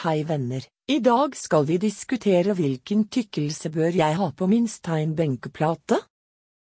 Hei 0.00 0.22
venner, 0.24 0.64
i 0.88 0.98
dag 1.04 1.34
skal 1.36 1.66
vi 1.68 1.74
diskutere 1.76 2.54
hvilken 2.56 3.02
tykkelse 3.12 3.68
bør 3.74 3.92
jeg 3.92 4.16
ha 4.16 4.28
på 4.32 4.46
min 4.48 4.64
steinbenkeplate? 4.64 5.98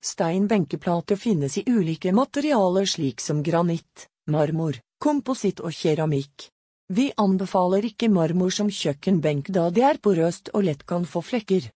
Steinbenkeplate 0.00 1.18
finnes 1.20 1.58
i 1.60 1.64
ulike 1.68 2.14
materialer 2.16 2.88
slik 2.88 3.20
som 3.20 3.42
granitt, 3.44 4.06
marmor, 4.32 4.80
kompositt 4.96 5.60
og 5.60 5.76
keramikk. 5.76 6.48
Vi 6.88 7.10
anbefaler 7.20 7.90
ikke 7.90 8.08
marmor 8.08 8.48
som 8.48 8.72
kjøkkenbenk 8.72 9.52
da 9.52 9.68
det 9.68 9.84
er 9.90 10.00
porøst 10.00 10.48
og 10.54 10.64
lett 10.70 10.88
kan 10.88 11.04
få 11.04 11.20
flekker. 11.20 11.68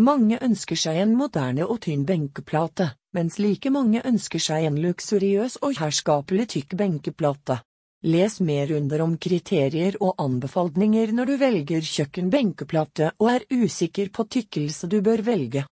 Mange 0.00 0.40
ønsker 0.40 0.84
seg 0.88 1.04
en 1.04 1.16
moderne 1.20 1.68
og 1.68 1.82
tynn 1.84 2.08
benkeplate, 2.08 2.94
mens 3.12 3.36
like 3.36 3.68
mange 3.68 4.00
ønsker 4.08 4.40
seg 4.40 4.70
en 4.72 4.80
luksuriøs 4.88 5.60
og 5.60 5.82
herskapelig 5.82 6.48
tykk 6.56 6.78
benkeplate. 6.80 7.60
Les 8.02 8.40
mer 8.40 8.72
under 8.72 9.00
om 9.02 9.16
kriterier 9.18 9.96
og 9.98 10.20
anbefalinger 10.22 11.10
når 11.10 11.26
du 11.26 11.36
velger 11.40 11.82
kjøkkenbenkeplate 11.82 13.08
og 13.18 13.30
er 13.32 13.46
usikker 13.50 14.12
på 14.14 14.24
tykkelse 14.30 14.86
du 14.86 15.00
bør 15.02 15.24
velge. 15.26 15.64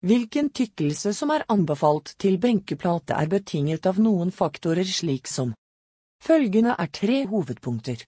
Hvilken 0.00 0.48
tykkelse 0.48 1.12
som 1.12 1.34
er 1.34 1.44
anbefalt 1.52 2.14
til 2.16 2.38
benkeplate 2.40 3.12
er 3.12 3.28
betinget 3.28 3.84
av 3.90 4.00
noen 4.00 4.30
faktorer 4.32 4.88
slik 4.88 5.28
som 5.28 5.52
Følgende 6.24 6.72
er 6.78 6.88
tre 6.88 7.18
hovedpunkter. 7.28 8.00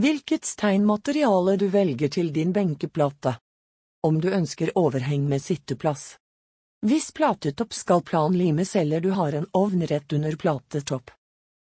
Hvilket 0.00 0.46
steinmateriale 0.46 1.56
du 1.58 1.66
velger 1.74 2.08
til 2.08 2.30
din 2.32 2.52
benkeplate. 2.52 3.34
Om 4.06 4.20
du 4.20 4.30
ønsker 4.30 4.70
overheng 4.78 5.26
med 5.28 5.42
sitteplass. 5.42 6.14
Hvis 6.86 7.10
platetopp 7.10 7.74
skal 7.74 8.06
planlimes 8.06 8.76
eller 8.76 9.00
du 9.00 9.10
har 9.18 9.34
en 9.34 9.50
ovn 9.52 9.82
rett 9.82 10.12
under 10.12 10.36
platetopp. 10.36 11.10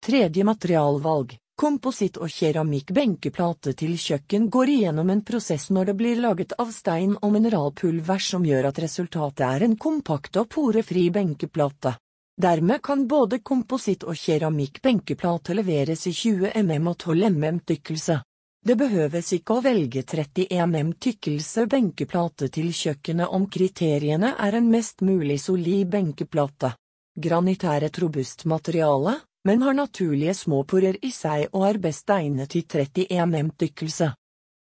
Tredje 0.07 0.45
materialvalg, 0.47 1.33
kompositt 1.59 2.21
og 2.23 2.31
keramikk 2.31 2.93
benkeplate 2.95 3.73
til 3.75 3.97
kjøkken 3.99 4.45
går 4.55 4.71
igjennom 4.71 5.11
en 5.11 5.23
prosess 5.27 5.65
når 5.75 5.89
det 5.89 5.95
blir 5.99 6.21
laget 6.23 6.55
av 6.63 6.71
stein 6.71 7.17
og 7.17 7.33
mineralpulver 7.35 8.23
som 8.23 8.47
gjør 8.47 8.69
at 8.71 8.79
resultatet 8.85 9.43
er 9.49 9.65
en 9.67 9.75
kompakt 9.75 10.39
og 10.39 10.47
porefri 10.55 11.09
benkeplate. 11.11 11.97
Dermed 12.39 12.85
kan 12.87 13.03
både 13.11 13.41
kompositt 13.43 14.07
og 14.07 14.15
keramikk 14.23 14.79
benkeplate 14.87 15.59
leveres 15.59 16.07
i 16.07 16.15
20 16.15 16.55
mm 16.55 16.87
og 16.95 16.97
12 17.03 17.35
mm 17.35 17.61
tykkelse. 17.75 18.23
Det 18.63 18.79
behøves 18.79 19.35
ikke 19.41 19.59
å 19.59 19.67
velge 19.67 20.07
30 20.07 20.47
mm 20.55 20.97
tykkelse 21.03 21.67
benkeplate 21.67 22.55
til 22.55 22.71
kjøkkenet 22.71 23.35
om 23.35 23.51
kriteriene 23.51 24.37
er 24.39 24.63
en 24.63 24.71
mest 24.71 25.03
mulig 25.03 25.43
solid 25.51 25.91
benkeplate. 25.99 26.77
Granitt 27.19 27.65
er 27.67 27.89
et 27.89 27.99
robust 27.99 28.47
materiale, 28.47 29.23
men 29.47 29.63
har 29.63 29.75
naturlige 29.79 30.35
småporer 30.35 30.99
i 31.07 31.13
seg 31.15 31.49
og 31.53 31.69
er 31.69 31.83
best 31.89 32.11
egnet 32.11 32.51
til 32.55 32.67
30 32.67 33.07
mm 33.27 33.53
tykkelse. 33.63 34.15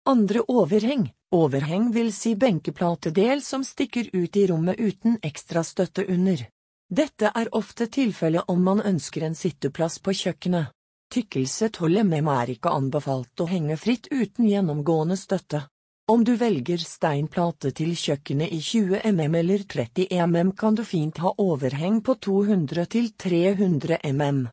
Andre 0.09 0.45
overheng 0.49 1.11
Overheng 1.33 1.87
vil 1.95 2.11
si 2.13 2.35
benkeplatedel 2.37 3.41
som 3.41 3.63
stikker 3.65 4.11
ut 4.13 4.37
i 4.37 4.43
rommet 4.51 4.81
uten 4.81 5.15
ekstra 5.25 5.63
støtte 5.65 6.05
under. 6.05 6.43
Dette 6.93 7.31
er 7.33 7.49
ofte 7.57 7.87
tilfellet 7.89 8.51
om 8.53 8.61
man 8.61 8.83
ønsker 8.85 9.25
en 9.25 9.37
sitteplass 9.37 9.97
på 10.05 10.13
kjøkkenet. 10.13 10.69
Tykkelse 11.13 11.71
12 11.71 12.05
mm 12.05 12.29
er 12.35 12.53
ikke 12.53 12.75
anbefalt 12.77 13.41
å 13.41 13.49
henge 13.49 13.79
fritt 13.81 14.11
uten 14.13 14.49
gjennomgående 14.49 15.17
støtte. 15.17 15.63
Om 16.13 16.25
du 16.29 16.35
velger 16.37 16.85
steinplate 16.85 17.73
til 17.81 17.95
kjøkkenet 17.97 18.53
i 18.53 18.61
20 18.61 19.01
mm 19.09 19.35
eller 19.41 19.65
30 19.65 20.13
mm 20.13 20.53
kan 20.53 20.77
du 20.77 20.85
fint 20.85 21.21
ha 21.25 21.33
overheng 21.41 22.03
på 22.05 22.19
200 22.29 22.85
til 22.93 23.13
300 23.17 24.03
mm. 24.05 24.49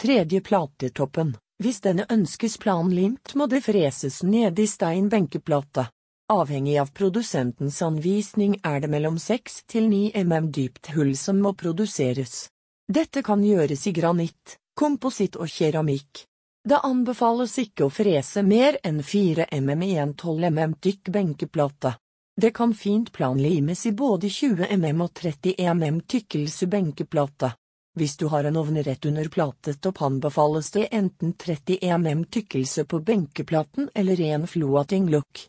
Tredje 0.00 0.40
platetoppen. 0.40 1.36
Hvis 1.62 1.80
denne 1.80 2.06
ønskes 2.10 2.58
planlimt 2.58 3.34
må 3.38 3.46
det 3.46 3.62
freses 3.64 4.22
ned 4.22 4.58
i 4.58 4.66
steinbenkeplate. 4.66 5.86
Avhengig 6.32 6.78
av 6.80 6.90
produsentens 6.96 7.82
anvisning 7.82 8.58
er 8.64 8.80
det 8.80 8.90
mellom 8.90 9.18
6 9.18 9.62
til 9.70 9.88
9 9.88 10.24
mm 10.24 10.50
dypt 10.52 10.90
hull 10.96 11.14
som 11.16 11.40
må 11.40 11.52
produseres. 11.52 12.48
Dette 12.88 13.22
kan 13.22 13.44
gjøres 13.44 13.86
i 13.86 13.92
granitt, 13.92 14.56
kompositt 14.74 15.36
og 15.36 15.48
keramikk. 15.48 16.24
Det 16.64 16.80
anbefales 16.80 17.58
ikke 17.60 17.86
å 17.86 17.92
frese 17.92 18.42
mer 18.42 18.80
enn 18.82 19.02
4 19.04 19.46
mm 19.52 19.82
i 19.84 19.94
en 20.00 20.14
12 20.14 20.50
mm 20.50 20.78
tykk 20.80 21.12
benkeplate. 21.12 21.94
Det 22.36 22.50
kan 22.50 22.74
fint 22.74 23.12
planlimes 23.12 23.86
i 23.86 23.92
både 23.92 24.28
20 24.28 24.72
mm 24.74 25.02
og 25.04 25.12
30 25.14 25.60
mm 25.60 26.00
tykkelse 26.08 26.66
benkeplate. 26.66 27.52
Hvis 27.94 28.16
du 28.16 28.26
har 28.26 28.44
en 28.44 28.56
ovn 28.58 28.82
rett 28.82 29.04
under 29.06 29.28
platetopp 29.30 30.00
anbefales 30.02 30.70
det 30.74 30.88
enten 30.90 31.32
30 31.32 31.78
mm 31.98 32.24
tykkelse 32.24 32.84
på 32.90 32.98
benkeplaten 33.00 33.90
eller 33.94 34.20
en 34.20 34.46
floating 34.46 35.06
look. 35.10 35.44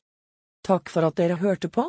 Takk 0.67 0.89
for 0.89 1.07
at 1.07 1.17
dere 1.17 1.39
hørte 1.41 1.69
på. 1.69 1.87